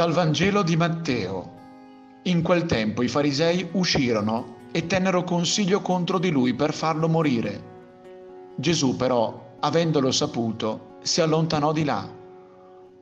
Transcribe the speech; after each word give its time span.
Dal 0.00 0.12
Vangelo 0.12 0.62
di 0.62 0.76
Matteo. 0.76 1.50
In 2.22 2.40
quel 2.40 2.64
tempo 2.64 3.02
i 3.02 3.08
farisei 3.08 3.68
uscirono 3.72 4.56
e 4.72 4.86
tennero 4.86 5.24
consiglio 5.24 5.82
contro 5.82 6.18
di 6.18 6.30
lui 6.30 6.54
per 6.54 6.72
farlo 6.72 7.06
morire. 7.06 7.62
Gesù 8.54 8.96
però, 8.96 9.56
avendolo 9.60 10.10
saputo, 10.10 10.96
si 11.02 11.20
allontanò 11.20 11.72
di 11.72 11.84
là. 11.84 12.08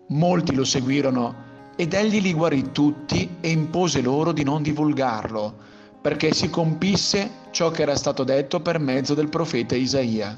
Molti 0.08 0.56
lo 0.56 0.64
seguirono 0.64 1.34
ed 1.76 1.94
egli 1.94 2.20
li 2.20 2.32
guarì 2.32 2.72
tutti 2.72 3.36
e 3.42 3.48
impose 3.48 4.02
loro 4.02 4.32
di 4.32 4.42
non 4.42 4.60
divulgarlo, 4.60 5.54
perché 6.02 6.34
si 6.34 6.50
compisse 6.50 7.30
ciò 7.52 7.70
che 7.70 7.82
era 7.82 7.94
stato 7.94 8.24
detto 8.24 8.58
per 8.58 8.80
mezzo 8.80 9.14
del 9.14 9.28
profeta 9.28 9.76
Isaia. 9.76 10.36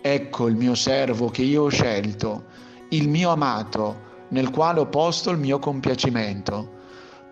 Ecco 0.00 0.46
il 0.46 0.54
mio 0.54 0.76
servo 0.76 1.28
che 1.28 1.42
io 1.42 1.64
ho 1.64 1.68
scelto, 1.70 2.44
il 2.90 3.08
mio 3.08 3.30
amato, 3.30 4.10
nel 4.32 4.50
quale 4.50 4.80
ho 4.80 4.86
posto 4.86 5.30
il 5.30 5.38
mio 5.38 5.58
compiacimento. 5.58 6.80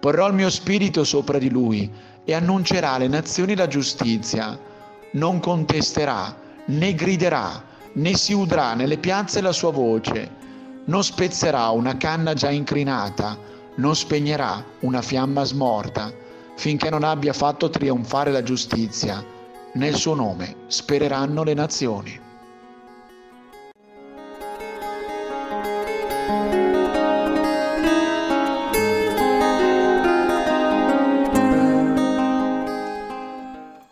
Porrò 0.01 0.29
il 0.29 0.35
mio 0.35 0.49
spirito 0.49 1.05
sopra 1.05 1.39
di 1.39 1.51
lui 1.51 1.91
e 2.25 2.33
annuncerà 2.33 2.93
alle 2.93 3.09
nazioni 3.09 3.55
la 3.55 3.67
giustizia. 3.67 4.59
Non 5.13 5.41
contesterà, 5.41 6.35
né 6.67 6.95
griderà, 6.95 7.63
né 7.95 8.15
si 8.15 8.33
udrà 8.33 8.75
nelle 8.75 8.99
piazze 8.99 9.41
la 9.41 9.53
sua 9.53 9.73
voce. 9.73 10.39
Non 10.85 11.03
spezzerà 11.03 11.69
una 11.71 11.97
canna 11.97 12.35
già 12.35 12.51
incrinata, 12.51 13.37
non 13.77 13.95
spegnerà 13.95 14.65
una 14.81 15.03
fiamma 15.03 15.45
smorta, 15.45 16.13
finché 16.57 16.91
non 16.91 17.05
abbia 17.05 17.33
fatto 17.33 17.71
trionfare 17.71 18.31
la 18.31 18.43
giustizia. 18.43 19.25
Nel 19.73 19.95
suo 19.95 20.15
nome 20.15 20.57
spereranno 20.67 21.45
le 21.45 21.55
nazioni. 21.55 22.29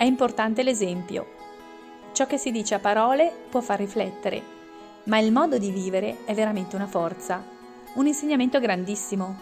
Importante 0.09 0.63
l'esempio. 0.63 1.37
Ciò 2.13 2.27
che 2.27 2.39
si 2.39 2.51
dice 2.51 2.75
a 2.75 2.79
parole 2.79 3.31
può 3.49 3.61
far 3.61 3.79
riflettere, 3.79 4.43
ma 5.05 5.19
il 5.19 5.31
modo 5.31 5.59
di 5.59 5.71
vivere 5.71 6.25
è 6.25 6.35
veramente 6.35 6.75
una 6.75 6.87
forza, 6.87 7.45
un 7.95 8.07
insegnamento 8.07 8.59
grandissimo. 8.59 9.37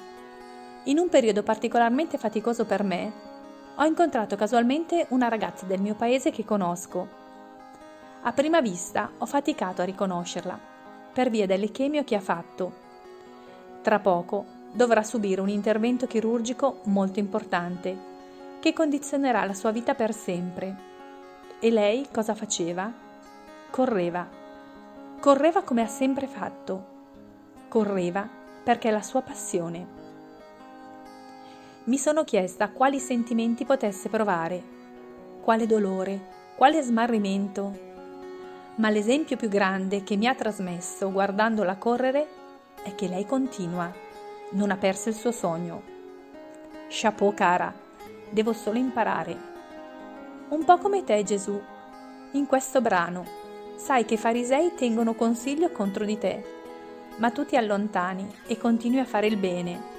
In 0.84 0.98
un 0.98 1.08
periodo 1.08 1.42
particolarmente 1.42 2.18
faticoso 2.18 2.66
per 2.66 2.82
me, 2.82 3.12
ho 3.76 3.84
incontrato 3.84 4.36
casualmente 4.36 5.06
una 5.10 5.28
ragazza 5.28 5.66
del 5.66 5.80
mio 5.80 5.94
paese 5.94 6.30
che 6.30 6.44
conosco. 6.44 7.08
A 8.22 8.32
prima 8.32 8.60
vista 8.60 9.12
ho 9.18 9.26
faticato 9.26 9.82
a 9.82 9.84
riconoscerla, 9.84 10.58
per 11.12 11.30
via 11.30 11.46
dell'echemio 11.46 12.02
che 12.04 12.16
ha 12.16 12.20
fatto. 12.20 12.72
Tra 13.82 14.00
poco 14.00 14.44
dovrà 14.72 15.02
subire 15.02 15.40
un 15.40 15.48
intervento 15.48 16.06
chirurgico 16.06 16.80
molto 16.84 17.20
importante 17.20 18.14
che 18.60 18.72
condizionerà 18.72 19.44
la 19.44 19.54
sua 19.54 19.70
vita 19.70 19.94
per 19.94 20.12
sempre. 20.12 20.76
E 21.58 21.70
lei 21.70 22.06
cosa 22.12 22.34
faceva? 22.34 22.92
Correva. 23.70 24.28
Correva 25.20 25.62
come 25.62 25.82
ha 25.82 25.86
sempre 25.86 26.26
fatto. 26.26 26.94
Correva 27.68 28.28
perché 28.62 28.88
è 28.88 28.92
la 28.92 29.02
sua 29.02 29.22
passione. 29.22 29.86
Mi 31.84 31.98
sono 31.98 32.24
chiesta 32.24 32.70
quali 32.70 32.98
sentimenti 32.98 33.64
potesse 33.64 34.08
provare, 34.08 34.62
quale 35.40 35.66
dolore, 35.66 36.20
quale 36.56 36.82
smarrimento. 36.82 37.84
Ma 38.76 38.90
l'esempio 38.90 39.36
più 39.36 39.48
grande 39.48 40.02
che 40.02 40.16
mi 40.16 40.26
ha 40.26 40.34
trasmesso 40.34 41.12
guardandola 41.12 41.76
correre 41.76 42.26
è 42.82 42.94
che 42.94 43.06
lei 43.06 43.24
continua, 43.24 43.92
non 44.50 44.70
ha 44.70 44.76
perso 44.76 45.08
il 45.08 45.14
suo 45.14 45.30
sogno. 45.30 45.82
Chapeau 46.88 47.32
cara! 47.34 47.85
Devo 48.30 48.52
solo 48.52 48.78
imparare. 48.78 49.54
Un 50.48 50.64
po' 50.64 50.78
come 50.78 51.04
te, 51.04 51.22
Gesù. 51.22 51.60
In 52.32 52.46
questo 52.46 52.80
brano, 52.80 53.24
sai 53.76 54.04
che 54.04 54.14
i 54.14 54.18
farisei 54.18 54.74
tengono 54.74 55.14
consiglio 55.14 55.70
contro 55.70 56.04
di 56.04 56.18
te, 56.18 56.44
ma 57.16 57.30
tu 57.30 57.44
ti 57.44 57.56
allontani 57.56 58.30
e 58.46 58.56
continui 58.58 59.00
a 59.00 59.04
fare 59.04 59.26
il 59.26 59.36
bene. 59.36 59.94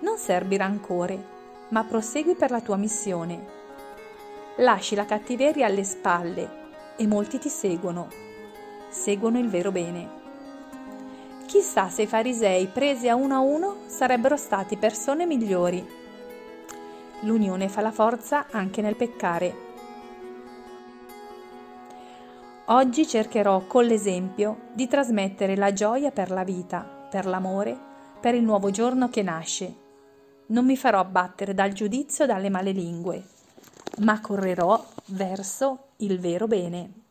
Non 0.00 0.18
serbi 0.18 0.56
rancore, 0.56 1.32
ma 1.68 1.84
prosegui 1.84 2.34
per 2.34 2.50
la 2.50 2.60
tua 2.60 2.76
missione. 2.76 3.52
Lasci 4.56 4.94
la 4.94 5.04
cattiveria 5.04 5.66
alle 5.66 5.84
spalle 5.84 6.62
e 6.96 7.06
molti 7.06 7.38
ti 7.38 7.48
seguono. 7.48 8.08
Seguono 8.88 9.38
il 9.38 9.48
vero 9.48 9.72
bene. 9.72 10.22
Chissà 11.46 11.88
se 11.88 12.02
i 12.02 12.06
farisei 12.06 12.66
presi 12.66 13.08
a 13.08 13.14
uno 13.14 13.34
a 13.34 13.40
uno 13.40 13.76
sarebbero 13.86 14.36
stati 14.36 14.76
persone 14.76 15.26
migliori 15.26 16.02
L'unione 17.24 17.68
fa 17.68 17.80
la 17.80 17.90
forza 17.90 18.46
anche 18.50 18.82
nel 18.82 18.96
peccare. 18.96 19.72
Oggi 22.66 23.06
cercherò 23.06 23.66
con 23.66 23.84
l'esempio 23.84 24.68
di 24.72 24.86
trasmettere 24.86 25.56
la 25.56 25.72
gioia 25.72 26.10
per 26.10 26.30
la 26.30 26.44
vita, 26.44 26.80
per 26.80 27.26
l'amore, 27.26 27.76
per 28.20 28.34
il 28.34 28.42
nuovo 28.42 28.70
giorno 28.70 29.08
che 29.08 29.22
nasce. 29.22 29.74
Non 30.46 30.66
mi 30.66 30.76
farò 30.76 31.00
abbattere 31.00 31.54
dal 31.54 31.72
giudizio 31.72 32.26
dalle 32.26 32.50
male 32.50 32.72
lingue, 32.72 33.24
ma 34.00 34.20
correrò 34.20 34.82
verso 35.06 35.88
il 35.98 36.20
vero 36.20 36.46
bene. 36.46 37.03